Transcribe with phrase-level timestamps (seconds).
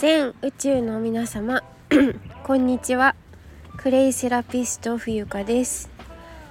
[0.00, 1.62] 全宇宙の皆様
[2.44, 3.14] こんにちは。
[3.76, 5.90] クレイセラピスト冬香です。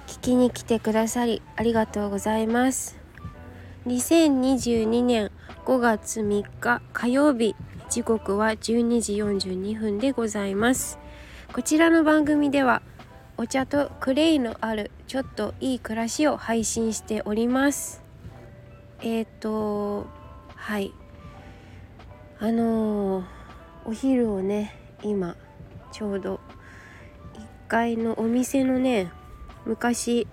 [0.06, 2.96] 聞きに来てくださりありがとうございます。
[3.88, 5.32] 2022年
[5.64, 7.56] 5月3日火曜日
[7.88, 11.00] 時刻は12時42分でございます。
[11.52, 12.82] こちらの番組では
[13.36, 18.04] お茶とクレイのあるちょっといい暮らしを配信しております。
[19.00, 20.06] えっ、ー、と
[20.54, 20.92] はい。
[22.38, 23.39] あのー、
[23.84, 25.36] お昼をね今
[25.92, 26.40] ちょうど
[27.34, 29.10] 1階のお店のね
[29.64, 30.26] 昔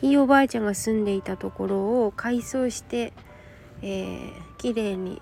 [0.00, 3.12] ひいおばあちゃんが住んでいたところを改装して、
[3.82, 5.20] えー、綺麗に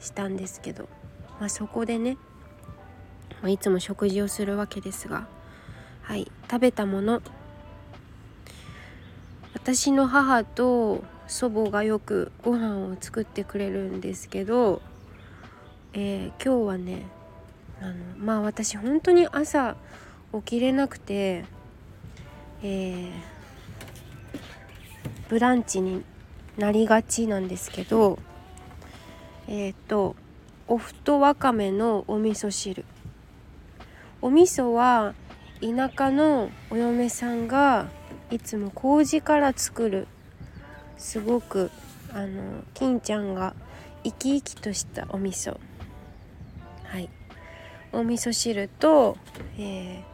[0.00, 0.88] したんですけど、
[1.40, 2.16] まあ、そこでね、
[3.42, 5.26] まあ、いつも食事をするわけですが
[6.02, 7.22] はい食べたもの。
[9.54, 14.82] 私の母と祖母がよくご飯を作ってくれるんですけど
[15.96, 17.06] えー、今日はね
[17.80, 19.76] あのまあ私本当に朝
[20.32, 21.44] 起きれなくて、
[22.64, 23.10] えー、
[25.28, 26.02] ブランチに
[26.58, 28.18] なりがちなんですけど
[29.46, 30.16] えっ、と
[30.66, 32.84] おふとわかめのお味噌汁。
[34.20, 35.14] お味噌は
[35.60, 37.88] 田舎のお嫁さんが
[38.30, 40.08] いつも麹から作る
[40.96, 41.70] すごく
[42.12, 43.54] あの金ちゃんが
[44.02, 45.58] 生き生きとしたお味噌。
[46.94, 47.10] はい。
[47.92, 49.16] お味噌汁と、
[49.58, 50.04] え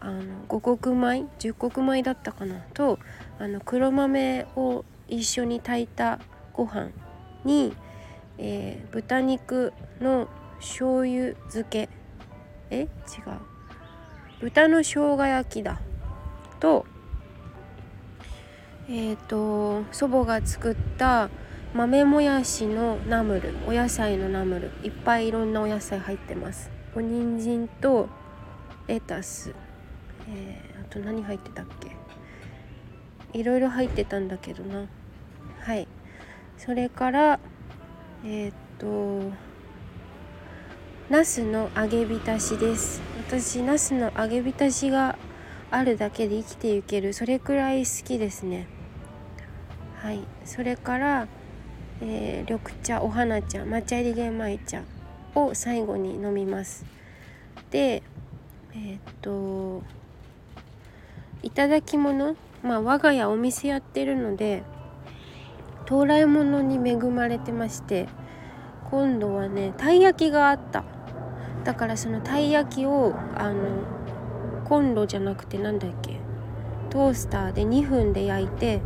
[0.00, 2.60] ー、あの五穀米十穀米だったかな？
[2.72, 3.00] と
[3.40, 6.20] あの黒豆を一緒に炊いた
[6.52, 6.90] ご飯
[7.44, 7.74] に、
[8.38, 10.28] えー、豚肉の
[10.60, 11.88] 醤油漬け。
[12.70, 12.82] え？
[12.82, 12.88] 違う。
[14.40, 15.80] 豚の生姜焼きだ。
[16.60, 16.86] と
[18.88, 21.28] えっ、ー、と祖母が作った
[21.74, 26.70] 豆もやしのナムルお野菜のナムルいっぱいいろんなお野菜入ってます。
[26.94, 28.08] お人参と
[28.86, 29.52] レタス、
[30.28, 31.66] えー、あと何入ってたっ
[33.32, 33.36] け？
[33.36, 34.86] いろいろ入ってたんだけどな。
[35.58, 35.88] はい。
[36.58, 37.40] それから
[38.24, 39.32] えっ、と
[41.10, 43.02] ナスの揚げ浸しです。
[43.28, 45.18] 私ナスの揚げ浸しが
[45.72, 47.12] あるだけで生きていける。
[47.12, 48.68] それくらい好きですね。
[49.96, 50.20] はい。
[50.44, 51.26] それから
[52.00, 54.82] えー、緑茶お花茶抹茶入り玄米茶
[55.34, 56.84] を最後に飲みます。
[57.70, 58.02] で
[58.74, 59.82] えー、っと
[61.42, 64.62] いただき物まあ我が家お店やってるので
[65.86, 68.08] 到来物に恵まれてまして
[68.90, 70.84] 今度はねたい焼きがあった。
[71.64, 73.64] だからそのたい焼きをあの
[74.64, 76.18] コンロじゃなくて何だっけ
[76.90, 78.82] トースターで2分で焼いて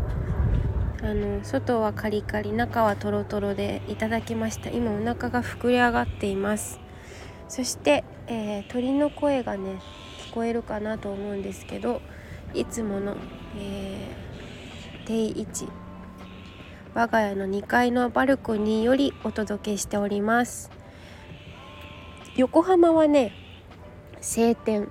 [1.00, 4.68] あの外はカリカリ中はトロトロでいただきました。
[4.70, 6.80] 今お腹が膨れ上がっています。
[7.48, 9.80] そして、えー、鳥の声がね
[10.28, 12.02] 聞こえるかなと思うんですけど
[12.52, 13.16] いつもの、
[13.56, 15.68] えー、定位置
[16.94, 20.70] 我が家の2階のバルコニーよりお届けしております。
[22.36, 23.32] 横浜はね
[24.20, 24.90] 晴天。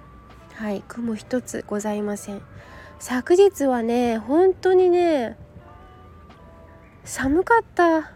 [0.54, 2.42] はい雲一つございません。
[3.00, 5.38] 昨日はね本当にね
[7.08, 8.12] 寒かった。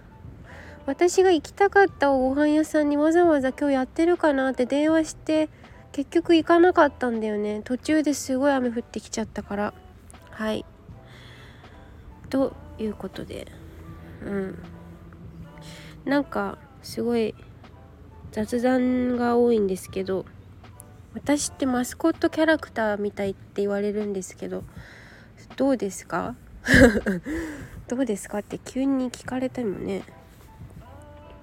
[0.85, 5.47] 私が行きたかったおご飯屋さんにわざわざ今日やってるかなって電話して
[5.93, 7.61] 結局行かなかったんだよね。
[7.63, 9.73] 途中ですごい雨降ってきちゃったから。
[10.31, 10.65] はい。
[12.29, 13.47] ということで。
[14.25, 14.59] うん。
[16.03, 17.33] なんかすごい
[18.33, 20.25] 雑談が多いんですけど
[21.13, 24.63] 私ってマスコットキャラクターみたいって言われるんですけど
[25.55, 26.35] どうですか？
[27.87, 30.03] どうですかって急に聞かれてもね、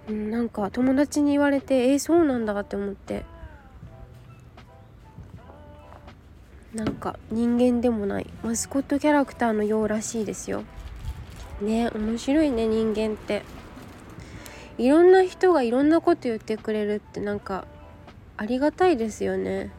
[0.08, 3.24] うん、なんか友達に言われてえー、そうなんだって思って。
[6.74, 8.26] なんか人間でもない。
[8.42, 10.64] マスコットキャラクターのようらしいですよ。
[11.62, 13.43] ね面白いね人間って。
[14.76, 17.66] いろんな人がいろんなこと言ってくれるってなんか
[18.37, 19.72] ありがたいですよね。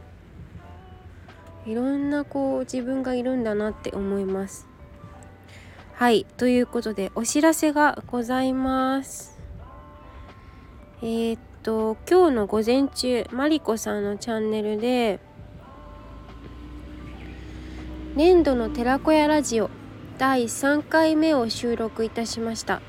[1.66, 4.69] いろんなこう自分がいるんだなって思います。
[6.00, 9.38] はいということでお知らせがございます。
[11.02, 15.20] えー、っと今日の午前中マリコさんのチャンネルで
[18.16, 19.70] 年度の寺子屋ラジオ
[20.18, 22.82] 第3回目を収録いたしました。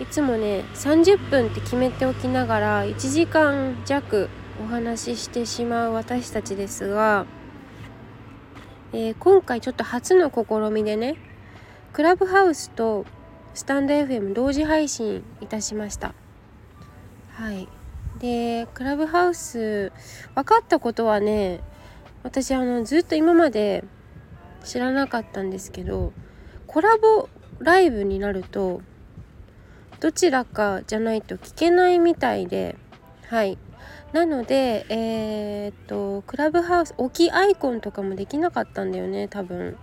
[0.00, 4.30] いつもね30分って決めておきながら1時間弱
[4.64, 7.26] お話ししてしまう私たちですが、
[8.94, 11.16] えー、今回ちょっと初の試みでね
[11.96, 13.06] クラブハウスと
[13.54, 16.14] スタンド FM 同時配信いたしました。
[17.32, 17.68] はい。
[18.18, 19.92] でクラブハウス
[20.34, 21.60] 分かったことはね
[22.22, 23.82] 私あのずっと今まで
[24.62, 26.12] 知らなかったんですけど
[26.66, 28.82] コラボライブになると
[29.98, 32.76] どちらかじゃないと聞けないみたいで
[33.28, 33.56] はい。
[34.12, 39.78] なのでえー、っとクラブハウス置きアイコンとかもできなかったんだよね多分。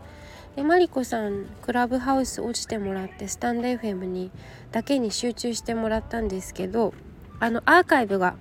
[0.56, 4.32] でマリコさんクラブハウス落ちてもらってスタンド FM に
[4.72, 6.94] だけに集中してもらったんですけど
[7.40, 8.36] あのアーカイブが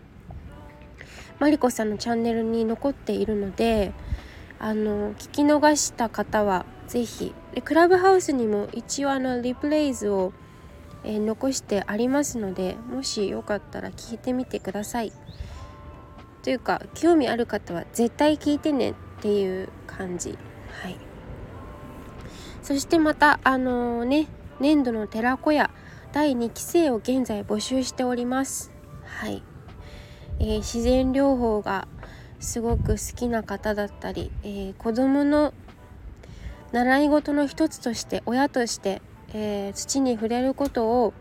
[1.38, 3.92] マリコさんのチャンネルに残っているので
[4.58, 10.32] あの聞き逃した方は是非でクラブハウスにも一応あのリプレイズを、
[11.04, 15.12] えー、残してありますのでもしよかったら聞いてみてください。
[16.42, 20.38] というか興味ある方は絶対聞いてねっていう感じ。
[20.82, 21.11] はい。
[22.62, 24.28] そしてまたあの、ね
[24.60, 25.70] 粘土の寺子屋
[26.12, 28.70] 第2期生を現在募集しております。
[29.04, 29.42] はい、
[30.38, 31.88] えー、自然療法が
[32.38, 35.52] すごく好きな方だったり、えー、子どもの
[36.70, 39.02] 習い事の一つとして親として、
[39.34, 41.12] えー、土に触れることを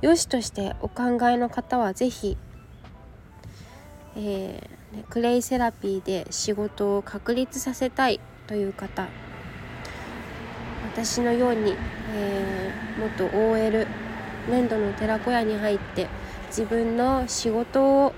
[0.00, 2.36] 良しとしてお考えの方は是非、
[4.16, 9.08] えー、クレイセラピーで仕事を確立させたいという方
[10.92, 11.74] 私のように、
[12.14, 13.86] えー、元 OL
[14.48, 16.08] 粘土の寺子屋に入って
[16.48, 18.12] 自分の仕事を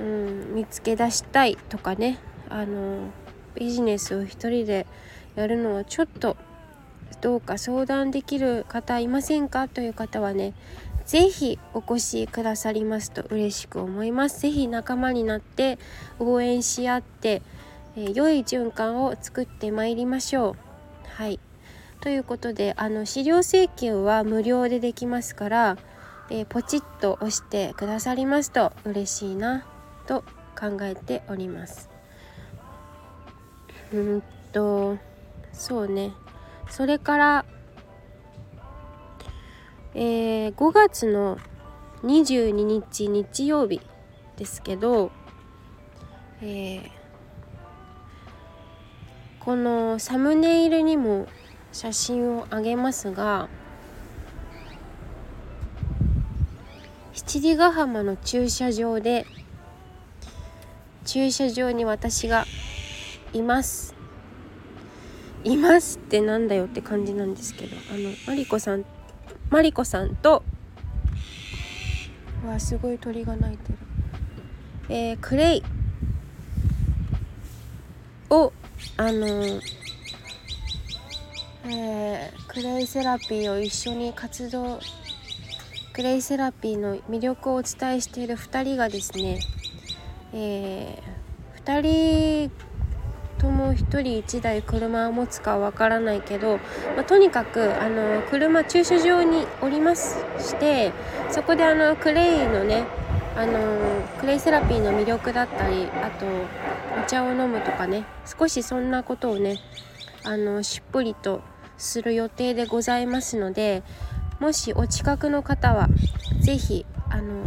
[0.00, 2.18] うん、見つけ出したいとかね
[2.48, 3.10] あの
[3.54, 4.86] ビジネスを一人で
[5.36, 6.36] やるのはちょっと
[7.20, 10.52] どうか相談できる方いませんかという方はね
[11.06, 14.40] 是非お越しくださりますと嬉しく思います。
[14.40, 15.78] 是非仲間になって
[16.18, 17.42] 応援し合って、
[17.94, 20.73] えー、良い循環を作ってまいりましょう。
[21.16, 21.40] はい
[22.00, 25.78] ということであの資料請求は無料でできますから、
[26.28, 29.64] えー、ポチッと押してくださりますと嬉しいな。
[30.06, 30.22] と
[30.58, 31.88] 考えております
[33.92, 34.22] うん
[34.52, 34.98] と
[35.52, 36.12] そうね
[36.68, 37.44] それから
[39.96, 41.38] えー、5月の
[42.02, 43.80] 22日日曜日
[44.36, 45.12] ですけど、
[46.42, 46.90] えー、
[49.44, 51.26] このサムネイルにも
[51.70, 53.48] 写真をあげますが
[57.12, 59.26] 七里ヶ浜の駐車場で
[61.04, 62.46] 駐車場に私が
[63.34, 63.94] います。
[65.44, 68.84] いますってなんだよって感じなんですけどあのマリコさん
[69.50, 70.42] マリコさんと
[72.46, 73.78] わすごい鳥が鳴いてる。
[74.88, 75.62] えー、クレイ
[78.30, 78.52] を
[78.96, 79.60] あの
[81.66, 84.78] えー、クレイセラピーを一緒に活動
[85.94, 89.40] クレイセラピーの魅力をお伝えしている2人がですね
[90.32, 92.50] えー、2人
[93.38, 96.58] とも1人1台車を持つかわからないけど、
[96.96, 100.92] まあ、とにかくあの車駐車場におりますして
[101.30, 102.84] そこであのクレイのね
[103.36, 103.58] あの
[104.18, 106.26] クレイセラピーの魅力だったりあと
[107.04, 108.06] 茶を飲むとかね。
[108.26, 109.58] 少しそんなことをね
[110.24, 111.42] あのしっぽりと
[111.76, 113.82] する予定でございますので
[114.40, 115.88] もしお近くの方は
[116.40, 117.44] 是非あの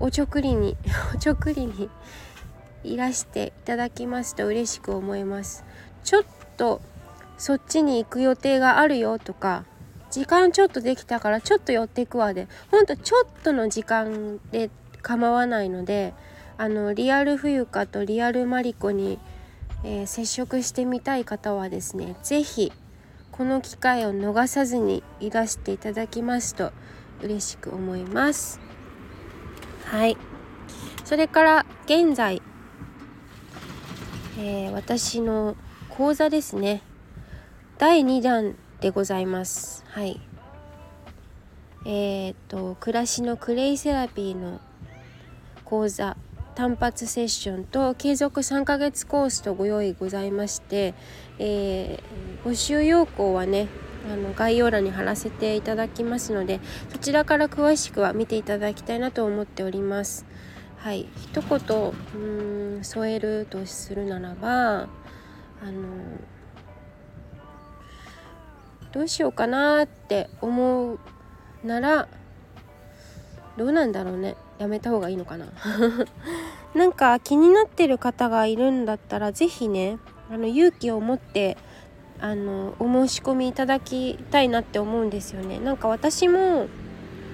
[0.00, 0.76] おちょくりに
[1.14, 1.88] おちょくりに
[2.82, 5.64] いらしていただきますと嬉しく思います。
[6.02, 6.24] ちょっ
[6.56, 6.80] と
[7.36, 9.64] そっちに行く予定があるよとか
[10.10, 12.48] 時間ちょっとできたからちょっと寄ってくわで。
[12.70, 14.70] ほんとちょっとの時間で
[15.02, 16.14] 構わないので
[16.60, 19.18] あのリアル冬香とリアルマリコに、
[19.82, 22.70] えー、接触してみたい方はですね是非
[23.32, 26.72] この機会を逃さずにいらしていただきますと
[27.22, 28.60] 嬉しく思います。
[29.86, 30.18] はい。
[31.02, 32.42] それから現在、
[34.38, 35.56] えー、私の
[35.88, 36.82] 講座ですね。
[37.78, 39.82] 第2弾でございます。
[39.88, 40.20] はい。
[41.86, 44.60] えっ、と暮らしのクレイセラピーの
[45.64, 46.18] 講座。
[46.60, 50.92] 単発セッションと継続3ヶ月コースとご用意ございまして、
[51.38, 53.66] えー、募集要項はね
[54.12, 60.26] あの概要欄に貼らせていただきますのでそちらから詳しくは見ていただきたいなと思っております。
[60.76, 64.86] はい、一言うん添えるとするならばあ
[65.64, 65.80] の
[68.92, 70.98] どうしようかなって思う
[71.64, 72.06] なら
[73.56, 74.36] どうなんだろうね。
[74.58, 75.46] やめた方がいいのかな。
[76.74, 79.98] なんか気になってる方がいるんだったら是非ね
[80.30, 81.56] あの勇気を持って
[82.20, 85.58] あのお申し込みいただきたいなって思うんですよね。
[85.58, 86.68] なんか私も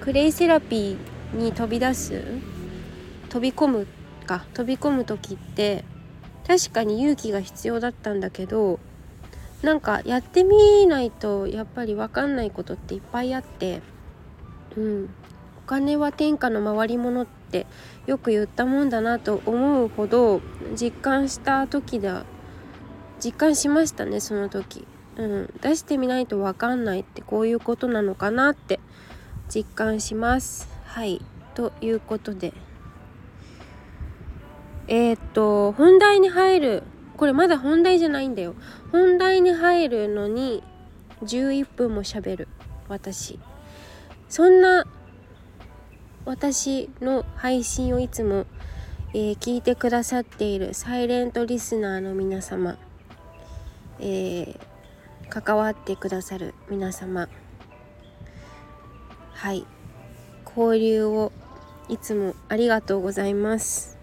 [0.01, 2.23] クレイセラピーに飛び出す
[3.29, 3.87] 飛び込む
[4.25, 5.83] か飛び込む時って
[6.47, 8.79] 確かに勇気が必要だったんだけど
[9.61, 13.81] なんかやってみないとやっぱり分かんないことっていっぱいあって
[14.77, 15.09] うん。
[15.67, 17.67] 金は天下の回り物って
[18.07, 20.41] よく言ったもんだなと思うほど
[20.75, 22.25] 実感した時だ
[23.23, 28.79] 実感しましたねその時、うん、出してみないと分かんないってこういうことなのかなって
[29.53, 30.67] 実感します。
[30.85, 31.21] はい。
[31.55, 32.53] ということで。
[34.87, 36.83] えー、っと本題に入る。
[37.15, 38.55] これまだ本題じゃないんだよ。
[38.91, 40.63] 本題に入るのに
[41.23, 42.47] 11分も喋る。
[42.89, 43.39] 私。
[44.29, 44.85] そんな
[46.27, 48.45] 私の配信をいつも、
[49.13, 52.77] えー、聞いてくださっているサイレントリスナーの皆様、
[54.01, 54.57] えー、
[55.29, 57.29] 関わってくださる皆様
[59.35, 59.65] はい
[60.45, 61.31] 交流を
[61.87, 63.97] いつもありがとうございます。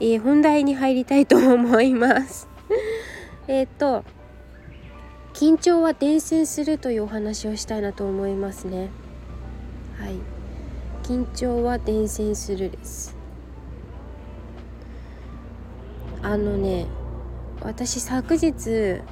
[0.00, 2.48] えー、本題に入りたいと思います。
[3.46, 4.02] えっと
[5.34, 8.88] 緊張は伝染するというお話をしたいなと思いますね。
[10.00, 10.33] はい。
[11.04, 13.14] 緊張は伝染するです。
[16.22, 16.86] あのね
[17.60, 19.02] 私昨日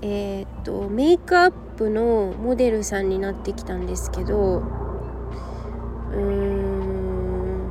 [0.00, 7.70] えー、っとメイクアップのモデルさんになってきたんですけどうーん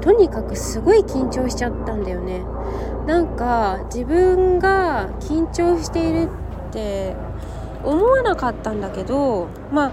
[0.00, 2.44] とにかくすごい緊張しちゃったんだよね。
[3.08, 6.28] なんか自分が緊張している
[6.68, 7.16] って
[7.82, 9.86] 思わなかったんだけどま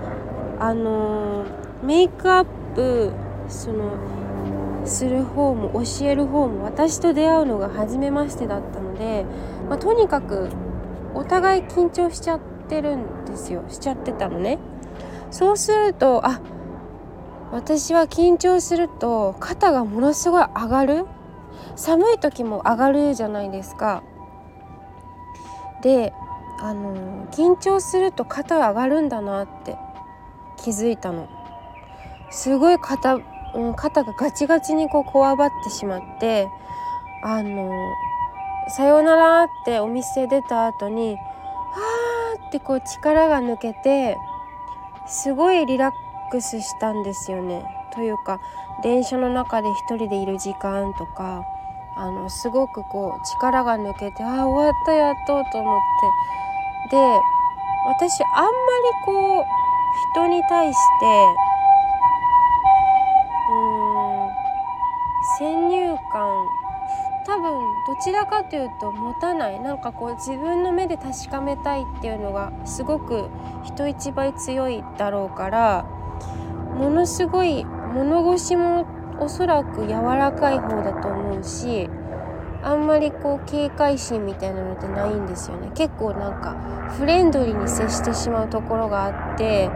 [0.60, 1.46] ああの
[1.86, 3.12] メイクアップ
[3.48, 3.92] その
[4.86, 9.26] する方も教える方も私と出会うのが初めましてだったので、
[9.70, 10.50] まあ、とにかく
[11.14, 13.64] お互い緊張しちゃってるんですよ。
[13.70, 14.60] しちゃってたのね。
[15.32, 16.42] そうするとあ
[17.52, 21.06] 私は緊張すると肩がものすごい上がる。
[21.76, 24.04] 寒い時も上がるじゃないですか。
[25.82, 26.14] で
[26.60, 29.78] あの緊張すると肩上がるんだなって
[30.58, 31.28] 気づいたの。
[32.36, 36.50] すごい肩、うん、肩がガチガチにこうこわばってしまって
[37.24, 37.72] あの
[38.68, 44.18] さようならってお店出た後にはーってこう力が抜けて
[45.08, 47.64] すごいリラックスしたんですよね。
[47.94, 48.42] というか
[48.84, 51.46] 電車の中で一人でいる時間とか
[51.96, 55.82] あのすごくこう力が抜けてああ終わったやっとと思っ
[56.90, 56.98] てで
[57.88, 58.54] 私あんまり
[59.06, 59.44] こう
[60.14, 61.06] 人に対して
[63.50, 64.30] うん
[65.38, 66.46] 先入観
[67.26, 73.30] 多分どちらかというと持たないなんかこう自分の目で確かめたいっていうのがすごく
[73.64, 75.84] 人一倍強いだろうから
[76.78, 78.88] ものすごい物腰も
[79.20, 81.90] おそらく柔らかい方だと思うし
[82.64, 85.70] あんまりこう警戒心みたいなのってないんですよね。
[85.76, 86.56] 結構なんか
[86.98, 89.70] フレンドリーに接してしまうところがあって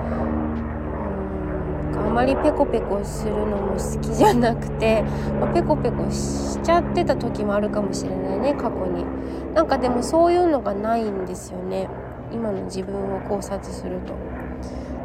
[1.94, 5.04] うんあまりペコペコするのも好きじゃなくて、
[5.40, 9.06] まあ、ペコペコしちゃってた時もあるかもしれないね過去に
[9.54, 11.90] なんかでもそういうのがないんですよね
[12.32, 14.14] 今の自分を考察すると。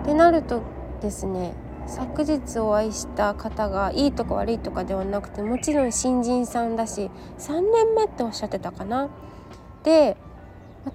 [0.02, 0.62] ってなると
[1.00, 1.54] ですね
[1.86, 9.08] 昨日お会いした方がいいとか悪いとかではなくてもちろん新人さんだし3年目っておっしゃってたかな。
[9.84, 10.16] で、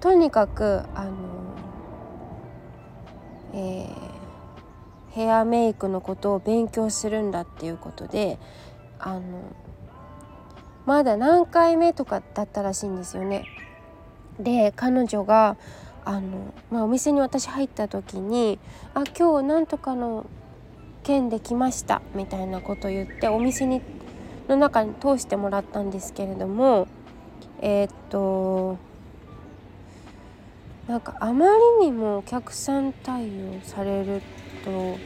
[0.00, 1.12] とにかくあの、
[3.54, 4.09] えー、
[5.10, 8.38] ヘアメイクのことを勉強するんだっていうことで
[8.98, 9.20] あの
[10.86, 13.44] まだ何回目とかだったらしいんですよね。
[14.38, 15.56] で彼女が
[16.04, 18.58] あの、まあ、お店に私入った時に
[18.94, 20.26] 「あ今日なんとかの
[21.02, 23.82] 券で来ましたみたいなこと言ってお店に
[24.48, 26.88] の中に通してもらったんですけれども
[27.60, 28.78] えー、っと
[30.88, 31.46] なんかあま
[31.80, 34.22] りにもお客さん対応される
[34.64, 34.98] と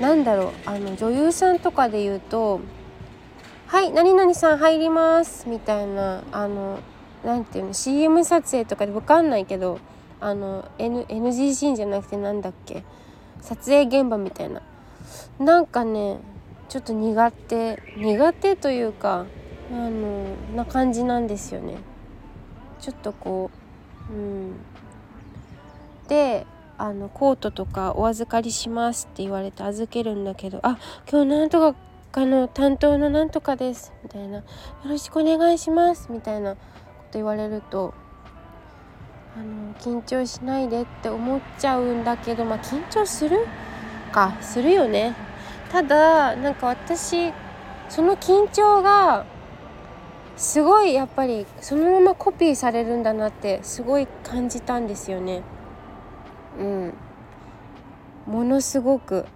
[0.00, 2.60] なんだろうあの女優さんとかで言うと
[3.68, 6.78] 「はい何々さん入ります」みたいなあの
[7.24, 9.78] なんていうの CM 撮影とかで分かんないけど
[10.20, 12.84] あの、N、NG シーンじゃなくてなんだっけ
[13.40, 14.62] 撮影現場みたいな。
[15.38, 16.20] なんかね
[16.68, 19.26] ちょっと苦手苦手というか
[19.70, 21.74] あのな感じなんですよね。
[22.80, 23.50] ちょっとこ
[24.10, 24.52] ううん。
[26.08, 26.46] で
[26.82, 31.78] あのコートとかお預かりしますって言われて預けるんだけどあ今日なんとか
[32.10, 34.38] かの担当のなんとかですみたいな。
[34.38, 34.44] よ
[34.84, 36.60] ろしくお願いしますみたいなこ
[37.12, 37.94] と言われると
[39.36, 43.46] あの緊張しないでって思っちゃうんだけどまあ緊張する
[44.10, 45.14] かするよね。
[45.70, 47.32] ただなんか私
[47.88, 49.24] その緊張が
[50.36, 55.42] すごいやっぱりそのままコピーされるんだなってすごい感じたんですよね。
[56.58, 56.94] うん。
[58.26, 59.26] ものすごく。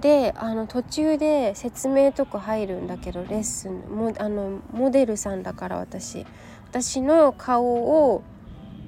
[0.00, 3.80] であの途中で説明とか入るんだけどレッスン。
[3.80, 6.26] もあのモデルさんだから私。
[6.70, 8.22] 私の顔を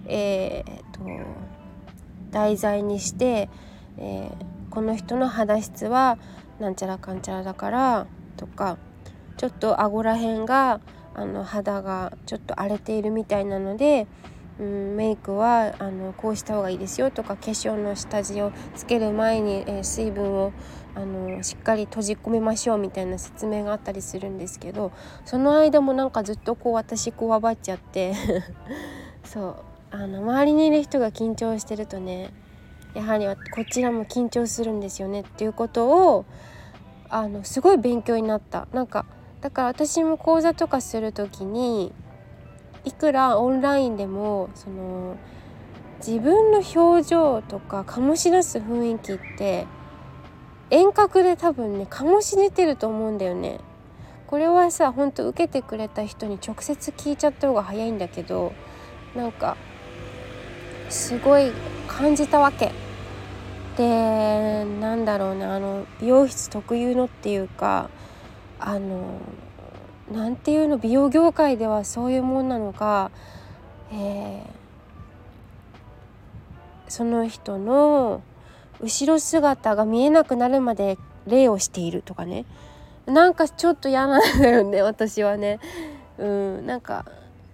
[0.07, 1.01] えー、っと
[2.31, 3.49] 題材にして、
[3.99, 4.35] えー、
[4.71, 6.19] この人の肌質は
[6.59, 8.07] なんちゃらかんちゃらだから
[8.37, 8.77] とか
[9.37, 10.81] ちょっと顎らへんが
[11.15, 14.07] あの肌がちょっと荒れているみたいなので、
[14.61, 20.53] うん、メイクはあのこうした方がいいですよとか化粧の下地をつける前に、えー、水分を
[20.95, 24.93] あのしっかり閉じ込めましょうみたいな説明があったりするんですけど
[25.25, 28.15] その間もなんかずっとこう私こわばっちゃって
[29.25, 29.57] そう。
[29.91, 32.33] あの周りにいる人が緊張してるとね
[32.95, 36.25] やはりこちらも緊張するんですよねっていうことを
[37.09, 38.67] あのすごい勉強になった。
[38.73, 39.07] なんか
[39.41, 41.93] だから私も講座とかする時に
[42.85, 45.17] いくらオンラインでもその
[46.07, 49.67] 自分の表情とか醸し出す雰囲気って
[50.71, 53.61] 遠隔で多分ね醸し出てると思うんだよね。
[54.27, 58.53] これはさほんと受けてくれた人に直接聞いちゃった方が早いんだけど
[59.15, 59.57] なんか
[60.89, 61.53] すごい
[61.87, 62.73] 感じたわけ。
[63.77, 67.91] でなんだろうなあの美容室特有のっていうか
[68.59, 69.19] あの
[70.11, 73.11] なんていうの美容業界ではそういうもんなのか、
[73.93, 74.43] えー、
[76.89, 78.23] その人の
[78.81, 82.45] 後ろ姿が見えなくなるまで礼をしているとかね。
[83.07, 85.59] なんかちょっと嫌なんだよね私はね。
[86.19, 87.05] うんなんか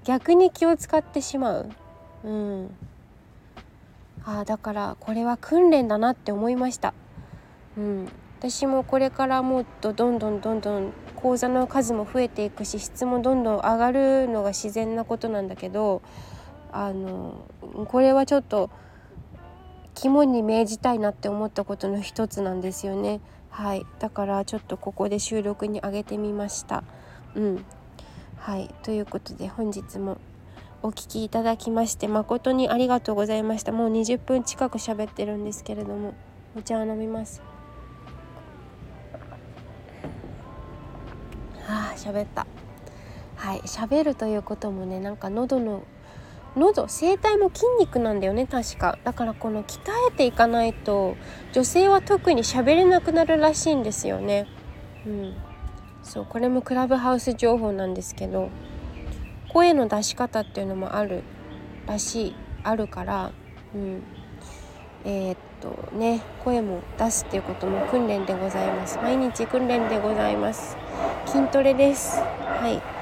[0.05, 1.71] 逆に気を使ってしまう。
[2.25, 2.75] うん。
[4.25, 6.95] あだからこれは訓練だなって思いました。
[7.77, 8.09] うん。
[8.39, 16.03] 私もこれからもっとどんどんどんどん講座の数も増えていくし質もどんどん上がるのが自然なことなんだけど
[16.73, 17.45] あの
[17.87, 18.71] これはちょっと
[19.95, 23.21] 肝に銘じたいなって思ったことの一つなんですよね。
[23.51, 23.85] はい。
[23.99, 26.85] だからちょっとここで収録に上げてみました。
[27.35, 27.65] うん。
[28.37, 28.73] はい。
[28.83, 30.17] ということで本日も
[30.83, 33.73] お聴きいただきまして誠にありがとうございました。
[33.73, 36.15] もう20分近く喋ってるんですけれども
[36.57, 37.50] お茶を飲みます。
[41.91, 42.47] あ喋った。
[43.37, 45.83] はい喋るということもねなんか喉の
[46.57, 48.99] 喉声帯も筋肉なんだよね確か。
[49.05, 51.17] だからこの鍛えていかないと
[51.53, 54.47] 女性は特に喋れなくなるらしいんですよね。
[55.07, 55.35] うん。
[56.03, 58.49] そうこれもクラブハウス情報なんですけど
[59.53, 61.23] 声の出し方っていうのもある
[61.87, 63.33] らしいあるから
[63.75, 64.03] うん。
[65.05, 68.99] えー、っとね声も出すっていうことも訓練でございます。
[69.03, 70.77] 毎日訓練でございます。
[71.27, 72.19] 筋トレです。
[72.19, 73.01] はい。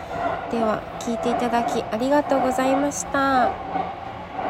[0.51, 3.53] では聞いていただきありがとうございました、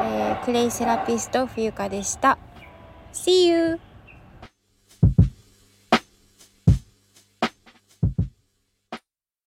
[0.01, 2.37] えー、クレイセラピスト冬香でした。
[3.13, 3.88] See you!